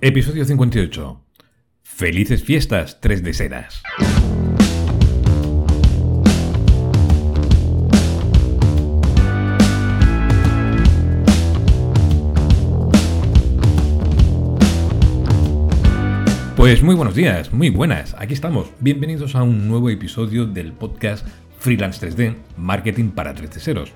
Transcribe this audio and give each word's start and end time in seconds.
Episodio 0.00 0.44
58. 0.44 1.20
Felices 1.82 2.44
fiestas 2.44 3.00
3 3.00 3.24
de 3.24 3.34
seras. 3.34 3.82
Pues 16.56 16.84
muy 16.84 16.94
buenos 16.94 17.16
días, 17.16 17.52
muy 17.52 17.70
buenas, 17.70 18.14
aquí 18.20 18.34
estamos. 18.34 18.70
Bienvenidos 18.78 19.34
a 19.34 19.42
un 19.42 19.66
nuevo 19.66 19.90
episodio 19.90 20.46
del 20.46 20.74
podcast 20.74 21.26
Freelance 21.58 22.08
3D, 22.08 22.36
Marketing 22.56 23.10
para 23.10 23.34
3 23.34 23.52
de 23.52 23.58
ceros. 23.58 23.92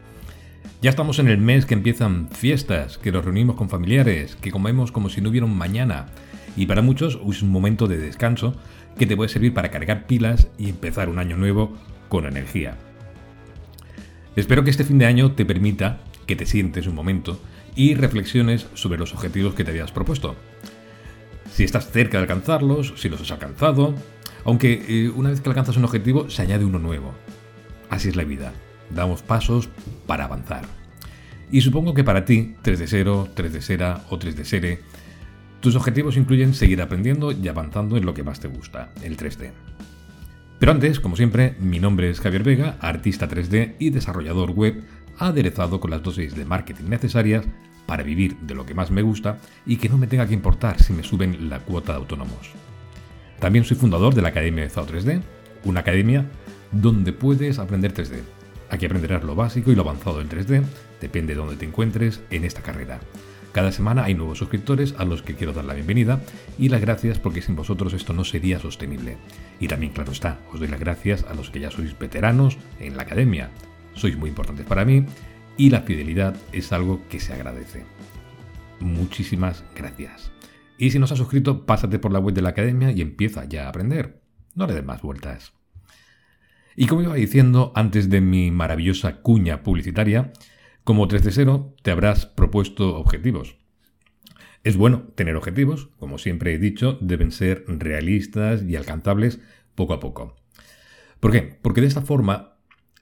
Ya 0.82 0.90
estamos 0.90 1.20
en 1.20 1.28
el 1.28 1.38
mes 1.38 1.64
que 1.64 1.74
empiezan 1.74 2.28
fiestas, 2.28 2.98
que 2.98 3.12
nos 3.12 3.24
reunimos 3.24 3.54
con 3.54 3.68
familiares, 3.68 4.34
que 4.34 4.50
comemos 4.50 4.90
como 4.90 5.10
si 5.10 5.20
no 5.20 5.30
hubiera 5.30 5.46
un 5.46 5.56
mañana. 5.56 6.06
Y 6.56 6.66
para 6.66 6.82
muchos 6.82 7.20
es 7.24 7.40
un 7.40 7.50
momento 7.50 7.86
de 7.86 7.98
descanso 7.98 8.56
que 8.98 9.06
te 9.06 9.16
puede 9.16 9.28
servir 9.28 9.54
para 9.54 9.70
cargar 9.70 10.08
pilas 10.08 10.48
y 10.58 10.68
empezar 10.68 11.08
un 11.08 11.20
año 11.20 11.36
nuevo 11.36 11.72
con 12.08 12.26
energía. 12.26 12.76
Espero 14.34 14.64
que 14.64 14.70
este 14.70 14.82
fin 14.82 14.98
de 14.98 15.06
año 15.06 15.30
te 15.32 15.44
permita 15.44 16.00
que 16.26 16.34
te 16.34 16.46
sientes 16.46 16.88
un 16.88 16.96
momento 16.96 17.40
y 17.76 17.94
reflexiones 17.94 18.66
sobre 18.74 18.98
los 18.98 19.14
objetivos 19.14 19.54
que 19.54 19.62
te 19.62 19.70
habías 19.70 19.92
propuesto. 19.92 20.34
Si 21.52 21.62
estás 21.62 21.92
cerca 21.92 22.18
de 22.18 22.22
alcanzarlos, 22.22 22.94
si 22.96 23.08
los 23.08 23.20
has 23.20 23.30
alcanzado, 23.30 23.94
aunque 24.44 24.84
eh, 24.88 25.10
una 25.10 25.30
vez 25.30 25.40
que 25.40 25.48
alcanzas 25.48 25.76
un 25.76 25.84
objetivo 25.84 26.28
se 26.28 26.42
añade 26.42 26.64
uno 26.64 26.80
nuevo. 26.80 27.14
Así 27.88 28.08
es 28.08 28.16
la 28.16 28.24
vida 28.24 28.52
damos 28.94 29.22
pasos 29.22 29.68
para 30.06 30.24
avanzar. 30.24 30.64
Y 31.50 31.60
supongo 31.60 31.94
que 31.94 32.04
para 32.04 32.24
ti, 32.24 32.54
3 32.62 32.78
de 32.78 32.86
0, 32.86 33.28
3 33.34 33.52
de 33.52 33.60
sera 33.62 34.04
o 34.08 34.18
3 34.18 34.36
de 34.36 34.44
sere, 34.44 34.80
tus 35.60 35.76
objetivos 35.76 36.16
incluyen 36.16 36.54
seguir 36.54 36.82
aprendiendo 36.82 37.30
y 37.30 37.46
avanzando 37.46 37.96
en 37.96 38.04
lo 38.04 38.14
que 38.14 38.24
más 38.24 38.40
te 38.40 38.48
gusta, 38.48 38.90
el 39.02 39.16
3D. 39.16 39.52
Pero 40.58 40.72
antes, 40.72 40.98
como 40.98 41.14
siempre, 41.14 41.54
mi 41.60 41.78
nombre 41.78 42.10
es 42.10 42.20
Javier 42.20 42.42
Vega, 42.42 42.76
artista 42.80 43.28
3D 43.28 43.74
y 43.78 43.90
desarrollador 43.90 44.50
web, 44.52 44.82
aderezado 45.18 45.78
con 45.78 45.90
las 45.90 46.02
dosis 46.02 46.34
de 46.34 46.44
marketing 46.44 46.88
necesarias 46.88 47.44
para 47.86 48.02
vivir 48.02 48.36
de 48.38 48.54
lo 48.54 48.66
que 48.66 48.74
más 48.74 48.90
me 48.90 49.02
gusta 49.02 49.38
y 49.66 49.76
que 49.76 49.88
no 49.88 49.98
me 49.98 50.06
tenga 50.06 50.26
que 50.26 50.34
importar 50.34 50.82
si 50.82 50.92
me 50.92 51.02
suben 51.02 51.48
la 51.48 51.60
cuota 51.60 51.92
de 51.92 51.98
autónomos. 51.98 52.50
También 53.38 53.64
soy 53.64 53.76
fundador 53.76 54.14
de 54.14 54.22
la 54.22 54.28
Academia 54.28 54.64
de 54.64 54.70
ZAO 54.70 54.86
3D, 54.86 55.20
una 55.64 55.80
academia 55.80 56.26
donde 56.72 57.12
puedes 57.12 57.58
aprender 57.58 57.92
3D, 57.92 58.22
Aquí 58.72 58.86
aprenderás 58.86 59.22
lo 59.22 59.34
básico 59.34 59.70
y 59.70 59.74
lo 59.74 59.82
avanzado 59.82 60.18
del 60.18 60.30
3D, 60.30 60.64
depende 60.98 61.34
de 61.34 61.40
dónde 61.40 61.56
te 61.56 61.66
encuentres 61.66 62.22
en 62.30 62.46
esta 62.46 62.62
carrera. 62.62 63.00
Cada 63.52 63.70
semana 63.70 64.04
hay 64.04 64.14
nuevos 64.14 64.38
suscriptores 64.38 64.94
a 64.96 65.04
los 65.04 65.20
que 65.20 65.34
quiero 65.34 65.52
dar 65.52 65.66
la 65.66 65.74
bienvenida 65.74 66.22
y 66.58 66.70
las 66.70 66.80
gracias 66.80 67.18
porque 67.18 67.42
sin 67.42 67.54
vosotros 67.54 67.92
esto 67.92 68.14
no 68.14 68.24
sería 68.24 68.58
sostenible. 68.60 69.18
Y 69.60 69.68
también, 69.68 69.92
claro 69.92 70.10
está, 70.10 70.40
os 70.50 70.58
doy 70.58 70.68
las 70.68 70.80
gracias 70.80 71.24
a 71.24 71.34
los 71.34 71.50
que 71.50 71.60
ya 71.60 71.70
sois 71.70 71.98
veteranos 71.98 72.56
en 72.80 72.96
la 72.96 73.02
academia. 73.02 73.50
Sois 73.92 74.16
muy 74.16 74.30
importantes 74.30 74.64
para 74.64 74.86
mí 74.86 75.04
y 75.58 75.68
la 75.68 75.82
fidelidad 75.82 76.34
es 76.52 76.72
algo 76.72 77.02
que 77.10 77.20
se 77.20 77.34
agradece. 77.34 77.84
Muchísimas 78.80 79.64
gracias. 79.76 80.32
Y 80.78 80.92
si 80.92 80.98
no 80.98 81.04
has 81.04 81.10
suscrito, 81.10 81.66
pásate 81.66 81.98
por 81.98 82.10
la 82.10 82.20
web 82.20 82.34
de 82.34 82.40
la 82.40 82.48
academia 82.48 82.90
y 82.90 83.02
empieza 83.02 83.44
ya 83.44 83.66
a 83.66 83.68
aprender. 83.68 84.22
No 84.54 84.66
le 84.66 84.72
des 84.72 84.84
más 84.84 85.02
vueltas. 85.02 85.52
Y 86.76 86.86
como 86.86 87.02
iba 87.02 87.14
diciendo 87.14 87.72
antes 87.74 88.08
de 88.08 88.20
mi 88.20 88.50
maravillosa 88.50 89.20
cuña 89.20 89.62
publicitaria, 89.62 90.32
como 90.84 91.06
3 91.08 91.22
de 91.22 91.30
0 91.30 91.74
te 91.82 91.90
habrás 91.90 92.26
propuesto 92.26 92.96
objetivos. 92.96 93.56
Es 94.64 94.76
bueno 94.76 95.08
tener 95.14 95.36
objetivos, 95.36 95.88
como 95.98 96.18
siempre 96.18 96.54
he 96.54 96.58
dicho, 96.58 96.98
deben 97.00 97.32
ser 97.32 97.64
realistas 97.66 98.62
y 98.62 98.76
alcanzables 98.76 99.40
poco 99.74 99.92
a 99.94 100.00
poco. 100.00 100.36
¿Por 101.20 101.32
qué? 101.32 101.58
Porque 101.60 101.80
de 101.80 101.88
esta 101.88 102.02
forma 102.02 102.58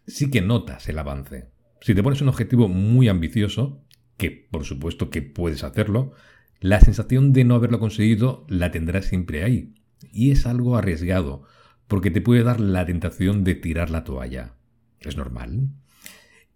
sí 0.07 0.31
que 0.31 0.41
notas 0.41 0.89
el 0.89 0.99
avance. 0.99 1.49
Si 1.81 1.94
te 1.94 2.03
pones 2.03 2.21
un 2.21 2.28
objetivo 2.28 2.69
muy 2.69 3.09
ambicioso, 3.09 3.84
que 4.17 4.31
por 4.50 4.65
supuesto 4.65 5.11
que 5.11 5.23
puedes 5.23 5.65
hacerlo, 5.65 6.12
la 6.61 6.81
sensación 6.81 7.33
de 7.33 7.44
no 7.44 7.55
haberlo 7.55 7.78
conseguido 7.78 8.44
la 8.49 8.71
tendrás 8.71 9.06
siempre 9.06 9.44
ahí. 9.44 9.75
Y 10.12 10.31
es 10.31 10.47
algo 10.47 10.77
arriesgado, 10.77 11.44
porque 11.91 12.12
te 12.12 12.21
puede 12.21 12.45
dar 12.45 12.61
la 12.61 12.87
tentación 12.87 13.43
de 13.43 13.56
tirar 13.56 13.91
la 13.91 14.05
toalla. 14.05 14.55
Es 15.01 15.17
normal. 15.17 15.71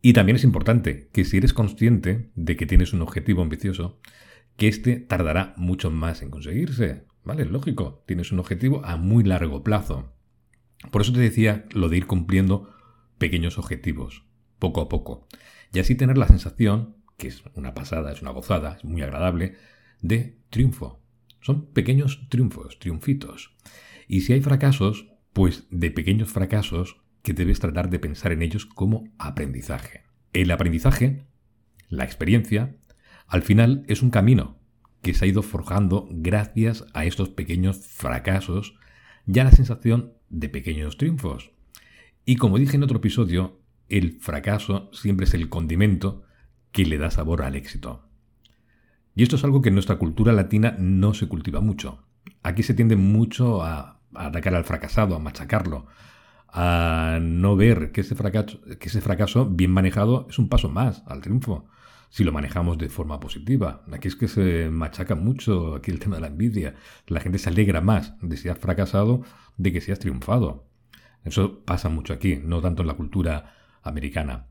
Y 0.00 0.12
también 0.12 0.36
es 0.36 0.44
importante 0.44 1.08
que 1.12 1.24
si 1.24 1.38
eres 1.38 1.52
consciente 1.52 2.30
de 2.36 2.56
que 2.56 2.66
tienes 2.66 2.92
un 2.92 3.02
objetivo 3.02 3.42
ambicioso, 3.42 4.00
que 4.56 4.68
éste 4.68 4.94
tardará 4.94 5.52
mucho 5.56 5.90
más 5.90 6.22
en 6.22 6.30
conseguirse. 6.30 7.06
¿Vale? 7.24 7.42
Es 7.42 7.50
lógico, 7.50 8.04
tienes 8.06 8.30
un 8.30 8.38
objetivo 8.38 8.84
a 8.84 8.96
muy 8.96 9.24
largo 9.24 9.64
plazo. 9.64 10.12
Por 10.92 11.02
eso 11.02 11.12
te 11.12 11.18
decía 11.18 11.64
lo 11.72 11.88
de 11.88 11.96
ir 11.96 12.06
cumpliendo 12.06 12.72
pequeños 13.18 13.58
objetivos, 13.58 14.24
poco 14.60 14.82
a 14.82 14.88
poco. 14.88 15.26
Y 15.72 15.80
así 15.80 15.96
tener 15.96 16.16
la 16.16 16.28
sensación, 16.28 16.94
que 17.16 17.26
es 17.26 17.42
una 17.54 17.74
pasada, 17.74 18.12
es 18.12 18.22
una 18.22 18.30
gozada, 18.30 18.76
es 18.76 18.84
muy 18.84 19.02
agradable, 19.02 19.56
de 20.00 20.38
triunfo. 20.50 21.02
Son 21.40 21.66
pequeños 21.72 22.28
triunfos, 22.28 22.78
triunfitos. 22.78 23.56
Y 24.06 24.20
si 24.20 24.34
hay 24.34 24.40
fracasos, 24.40 25.08
pues 25.34 25.66
de 25.70 25.90
pequeños 25.90 26.30
fracasos 26.30 27.02
que 27.22 27.34
debes 27.34 27.60
tratar 27.60 27.90
de 27.90 27.98
pensar 27.98 28.32
en 28.32 28.40
ellos 28.40 28.64
como 28.64 29.04
aprendizaje. 29.18 30.04
El 30.32 30.50
aprendizaje, 30.50 31.26
la 31.88 32.04
experiencia, 32.04 32.76
al 33.26 33.42
final 33.42 33.84
es 33.88 34.00
un 34.02 34.10
camino 34.10 34.58
que 35.02 35.12
se 35.12 35.24
ha 35.24 35.28
ido 35.28 35.42
forjando 35.42 36.08
gracias 36.10 36.86
a 36.94 37.04
estos 37.04 37.28
pequeños 37.28 37.86
fracasos 37.86 38.76
y 39.26 39.38
a 39.38 39.44
la 39.44 39.50
sensación 39.50 40.14
de 40.30 40.48
pequeños 40.48 40.96
triunfos. 40.96 41.50
Y 42.24 42.36
como 42.36 42.58
dije 42.58 42.76
en 42.76 42.84
otro 42.84 42.98
episodio, 42.98 43.60
el 43.88 44.18
fracaso 44.20 44.88
siempre 44.92 45.24
es 45.24 45.34
el 45.34 45.48
condimento 45.48 46.22
que 46.72 46.86
le 46.86 46.96
da 46.96 47.10
sabor 47.10 47.42
al 47.42 47.56
éxito. 47.56 48.08
Y 49.16 49.24
esto 49.24 49.36
es 49.36 49.44
algo 49.44 49.62
que 49.62 49.68
en 49.68 49.74
nuestra 49.74 49.98
cultura 49.98 50.32
latina 50.32 50.76
no 50.78 51.12
se 51.12 51.28
cultiva 51.28 51.60
mucho. 51.60 52.06
Aquí 52.42 52.62
se 52.62 52.74
tiende 52.74 52.96
mucho 52.96 53.62
a 53.62 54.00
atacar 54.14 54.54
al 54.54 54.64
fracasado, 54.64 55.16
a 55.16 55.18
machacarlo, 55.18 55.86
a 56.48 57.18
no 57.20 57.56
ver 57.56 57.92
que 57.92 58.02
ese, 58.02 58.14
fracaso, 58.14 58.60
que 58.78 58.88
ese 58.88 59.00
fracaso 59.00 59.46
bien 59.46 59.70
manejado 59.70 60.26
es 60.30 60.38
un 60.38 60.48
paso 60.48 60.68
más 60.68 61.02
al 61.06 61.20
triunfo, 61.20 61.66
si 62.10 62.22
lo 62.22 62.30
manejamos 62.30 62.78
de 62.78 62.88
forma 62.88 63.18
positiva. 63.18 63.82
Aquí 63.92 64.06
es 64.06 64.14
que 64.14 64.28
se 64.28 64.70
machaca 64.70 65.16
mucho 65.16 65.74
aquí 65.74 65.90
el 65.90 65.98
tema 65.98 66.16
de 66.16 66.22
la 66.22 66.28
envidia. 66.28 66.76
La 67.08 67.18
gente 67.20 67.38
se 67.38 67.48
alegra 67.48 67.80
más 67.80 68.14
de 68.22 68.36
si 68.36 68.48
has 68.48 68.58
fracasado 68.58 69.22
de 69.56 69.72
que 69.72 69.80
si 69.80 69.90
has 69.90 69.98
triunfado. 69.98 70.68
Eso 71.24 71.64
pasa 71.64 71.88
mucho 71.88 72.12
aquí, 72.12 72.36
no 72.36 72.60
tanto 72.60 72.82
en 72.82 72.88
la 72.88 72.94
cultura 72.94 73.54
americana. 73.82 74.46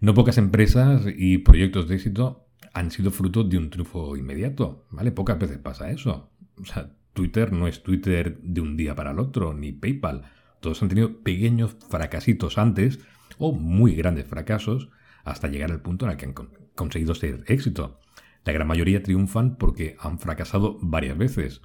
No 0.00 0.12
pocas 0.14 0.38
empresas 0.38 1.04
y 1.16 1.38
proyectos 1.38 1.88
de 1.88 1.94
éxito 1.94 2.48
han 2.72 2.90
sido 2.90 3.12
fruto 3.12 3.44
de 3.44 3.58
un 3.58 3.70
triunfo 3.70 4.16
inmediato, 4.16 4.86
¿vale? 4.90 5.12
Pocas 5.12 5.38
veces 5.38 5.58
pasa 5.58 5.90
eso. 5.90 6.30
O 6.60 6.64
sea, 6.64 6.90
Twitter 7.14 7.52
no 7.52 7.66
es 7.66 7.82
Twitter 7.82 8.38
de 8.42 8.60
un 8.60 8.76
día 8.76 8.94
para 8.94 9.12
el 9.12 9.18
otro, 9.18 9.54
ni 9.54 9.72
PayPal. 9.72 10.22
Todos 10.60 10.82
han 10.82 10.88
tenido 10.88 11.22
pequeños 11.22 11.76
fracasitos 11.88 12.58
antes 12.58 12.98
o 13.38 13.52
muy 13.52 13.94
grandes 13.94 14.26
fracasos 14.26 14.90
hasta 15.24 15.48
llegar 15.48 15.70
al 15.70 15.80
punto 15.80 16.04
en 16.04 16.12
el 16.12 16.16
que 16.16 16.26
han 16.26 16.34
conseguido 16.74 17.14
ser 17.14 17.44
éxito. 17.46 18.00
La 18.44 18.52
gran 18.52 18.68
mayoría 18.68 19.02
triunfan 19.02 19.56
porque 19.56 19.96
han 19.98 20.18
fracasado 20.18 20.78
varias 20.82 21.16
veces. 21.16 21.62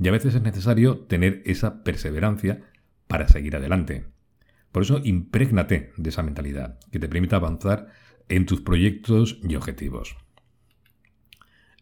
Y 0.00 0.08
a 0.08 0.12
veces 0.12 0.34
es 0.34 0.42
necesario 0.42 1.00
tener 1.00 1.42
esa 1.44 1.82
perseverancia 1.82 2.62
para 3.08 3.28
seguir 3.28 3.56
adelante. 3.56 4.06
Por 4.72 4.82
eso 4.82 5.00
imprégnate 5.02 5.92
de 5.96 6.08
esa 6.08 6.22
mentalidad 6.22 6.78
que 6.92 6.98
te 6.98 7.08
permita 7.08 7.36
avanzar 7.36 7.88
en 8.28 8.46
tus 8.46 8.60
proyectos 8.60 9.38
y 9.42 9.54
objetivos. 9.56 10.16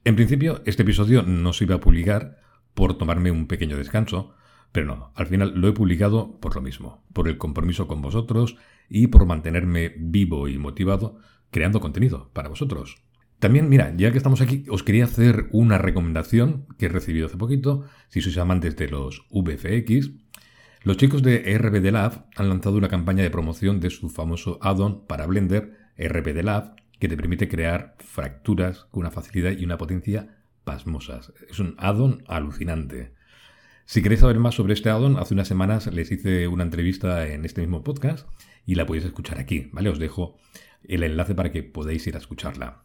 En 0.05 0.15
principio, 0.15 0.63
este 0.67 0.83
episodio 0.83 1.23
no 1.23 1.53
se 1.53 1.65
iba 1.65 1.75
a 1.75 1.81
publicar 1.81 2.39
por 2.77 2.99
tomarme 2.99 3.31
un 3.31 3.47
pequeño 3.47 3.79
descanso, 3.79 4.35
pero 4.71 4.87
no, 4.87 5.11
al 5.17 5.27
final 5.27 5.55
lo 5.57 5.67
he 5.67 5.73
publicado 5.73 6.39
por 6.39 6.55
lo 6.55 6.61
mismo, 6.61 7.03
por 7.15 7.27
el 7.27 7.39
compromiso 7.39 7.89
con 7.89 8.03
vosotros 8.03 8.59
y 8.91 9.07
por 9.07 9.25
mantenerme 9.25 9.95
vivo 9.97 10.47
y 10.47 10.59
motivado 10.59 11.19
creando 11.51 11.81
contenido 11.81 12.31
para 12.35 12.51
vosotros. 12.51 12.99
También, 13.39 13.71
mira, 13.71 13.95
ya 13.97 14.13
que 14.13 14.19
estamos 14.19 14.43
aquí, 14.43 14.67
os 14.69 14.83
quería 14.83 15.05
hacer 15.05 15.49
una 15.53 15.79
recomendación 15.79 16.67
que 16.79 16.87
he 16.87 16.91
recibido 16.91 17.27
hace 17.27 17.39
poquito, 17.39 17.85
si 18.09 18.21
sois 18.21 18.37
amantes 18.37 18.77
de 18.77 18.89
los 18.89 19.25
VFX. 19.31 20.11
Los 20.83 20.99
chicos 20.99 21.23
de 21.23 21.57
RBD 21.57 21.91
Lab 21.93 22.27
han 22.37 22.51
lanzado 22.51 22.77
una 22.77 22.89
campaña 22.89 23.23
de 23.23 23.31
promoción 23.31 23.81
de 23.81 23.89
su 23.89 24.11
famoso 24.11 24.59
add-on 24.61 25.07
para 25.07 25.27
Blender, 25.27 25.73
RBD 25.97 26.45
Lab, 26.45 26.77
que 26.99 27.09
te 27.09 27.17
permite 27.17 27.49
crear 27.49 27.97
fracturas 28.01 28.85
con 28.91 29.01
una 29.01 29.11
facilidad 29.11 29.53
y 29.53 29.65
una 29.65 29.79
potencia 29.79 30.36
pasmosas. 30.67 31.33
Es 31.49 31.61
un 31.61 31.77
addon 31.79 32.25
alucinante. 32.27 33.15
Si 33.87 34.03
queréis 34.03 34.21
saber 34.21 34.41
más 34.41 34.57
sobre 34.57 34.75
este 34.75 34.91
addon, 34.91 35.17
hace 35.17 35.33
unas 35.33 35.47
semanas 35.47 35.87
les 35.87 36.11
hice 36.11 36.49
una 36.49 36.65
entrevista 36.65 37.29
en 37.29 37.45
este 37.45 37.61
mismo 37.61 37.85
podcast 37.85 38.29
y 38.67 38.75
la 38.75 38.85
podéis 38.85 39.07
escuchar 39.07 39.39
aquí, 39.39 39.71
¿vale? 39.73 39.91
Os 39.91 40.01
dejo 40.01 40.37
el 40.83 41.05
enlace 41.05 41.37
para 41.37 41.53
que 41.53 41.63
podáis 41.63 42.05
ir 42.09 42.17
a 42.17 42.19
escucharla. 42.19 42.83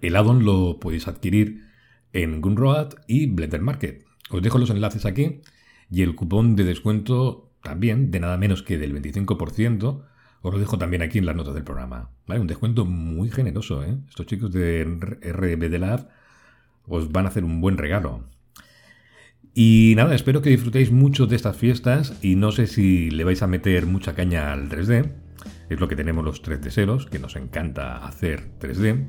El 0.00 0.16
addon 0.16 0.44
lo 0.44 0.80
podéis 0.80 1.06
adquirir 1.06 1.68
en 2.12 2.40
Gunroad 2.40 2.94
y 3.06 3.26
Blender 3.26 3.62
Market. 3.62 4.04
Os 4.30 4.42
dejo 4.42 4.58
los 4.58 4.70
enlaces 4.70 5.06
aquí 5.06 5.40
y 5.88 6.02
el 6.02 6.16
cupón 6.16 6.56
de 6.56 6.64
descuento 6.64 7.52
también 7.62 8.10
de 8.10 8.18
nada 8.18 8.36
menos 8.38 8.64
que 8.64 8.76
del 8.76 8.92
25%. 9.00 10.02
Os 10.40 10.52
lo 10.52 10.58
dejo 10.58 10.78
también 10.78 11.02
aquí 11.02 11.18
en 11.18 11.26
las 11.26 11.36
notas 11.36 11.54
del 11.54 11.64
programa. 11.64 12.10
Un 12.26 12.46
descuento 12.48 12.84
muy 12.84 13.30
generoso. 13.30 13.84
¿eh? 13.84 13.98
Estos 14.08 14.26
chicos 14.26 14.50
de 14.52 14.82
RB 14.82 15.78
Lab 15.78 16.08
os 16.88 17.10
van 17.12 17.26
a 17.26 17.28
hacer 17.28 17.44
un 17.44 17.60
buen 17.60 17.78
regalo. 17.78 18.24
Y 19.54 19.94
nada, 19.96 20.14
espero 20.14 20.40
que 20.40 20.50
disfrutéis 20.50 20.92
mucho 20.92 21.26
de 21.26 21.36
estas 21.36 21.56
fiestas 21.56 22.16
y 22.22 22.36
no 22.36 22.52
sé 22.52 22.66
si 22.66 23.10
le 23.10 23.24
vais 23.24 23.42
a 23.42 23.48
meter 23.48 23.86
mucha 23.86 24.14
caña 24.14 24.52
al 24.52 24.68
3D. 24.68 25.10
Es 25.68 25.80
lo 25.80 25.88
que 25.88 25.96
tenemos 25.96 26.24
los 26.24 26.42
3D 26.42 26.70
seros, 26.70 27.06
que 27.06 27.18
nos 27.18 27.36
encanta 27.36 27.98
hacer 28.06 28.50
3D. 28.60 29.08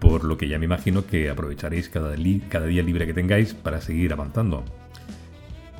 Por 0.00 0.24
lo 0.24 0.36
que 0.36 0.48
ya 0.48 0.58
me 0.58 0.64
imagino 0.64 1.06
que 1.06 1.30
aprovecharéis 1.30 1.88
cada, 1.88 2.16
cada 2.48 2.66
día 2.66 2.82
libre 2.82 3.06
que 3.06 3.14
tengáis 3.14 3.54
para 3.54 3.80
seguir 3.80 4.12
avanzando. 4.12 4.64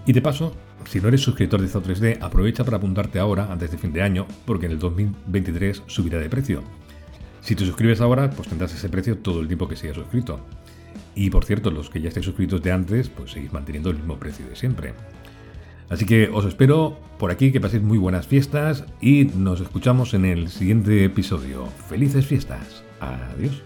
Y 0.06 0.12
de 0.12 0.22
paso, 0.22 0.56
si 0.84 1.00
no 1.00 1.08
eres 1.08 1.22
suscriptor 1.22 1.60
de 1.60 1.68
Zoo 1.68 1.82
3D, 1.82 2.18
aprovecha 2.20 2.64
para 2.64 2.76
apuntarte 2.76 3.18
ahora, 3.18 3.50
antes 3.50 3.70
de 3.70 3.78
fin 3.78 3.92
de 3.92 4.02
año, 4.02 4.26
porque 4.46 4.66
en 4.66 4.72
el 4.72 4.78
2023 4.78 5.82
subirá 5.86 6.18
de 6.18 6.30
precio. 6.30 6.62
Si 7.40 7.56
te 7.56 7.64
suscribes 7.64 8.00
ahora, 8.00 8.30
pues 8.30 8.48
tendrás 8.48 8.72
ese 8.72 8.88
precio 8.88 9.18
todo 9.18 9.40
el 9.40 9.48
tiempo 9.48 9.68
que 9.68 9.76
sigas 9.76 9.96
suscrito. 9.96 10.40
Y 11.14 11.30
por 11.30 11.44
cierto, 11.44 11.70
los 11.70 11.90
que 11.90 12.00
ya 12.00 12.08
estáis 12.08 12.26
suscritos 12.26 12.62
de 12.62 12.72
antes, 12.72 13.08
pues 13.08 13.32
seguís 13.32 13.52
manteniendo 13.52 13.90
el 13.90 13.96
mismo 13.96 14.18
precio 14.18 14.46
de 14.46 14.56
siempre. 14.56 14.94
Así 15.88 16.06
que 16.06 16.30
os 16.32 16.46
espero 16.46 16.98
por 17.18 17.30
aquí, 17.30 17.52
que 17.52 17.60
paséis 17.60 17.82
muy 17.82 17.98
buenas 17.98 18.26
fiestas 18.26 18.84
y 19.00 19.26
nos 19.36 19.60
escuchamos 19.60 20.14
en 20.14 20.24
el 20.24 20.48
siguiente 20.48 21.04
episodio. 21.04 21.66
Felices 21.88 22.26
fiestas. 22.26 22.82
Adiós. 22.98 23.62